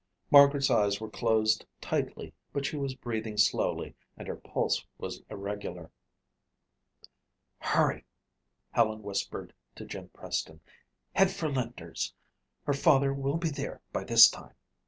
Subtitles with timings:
[0.31, 5.91] Margaret's eyes were closed tightly but she was breathing slowly and her pulse was irregular.
[7.59, 8.05] "Hurry,"
[8.71, 10.59] Helen whispered to Jim Preston.
[11.13, 12.15] "Head for Linder's.
[12.63, 14.55] Her father will be there by this time."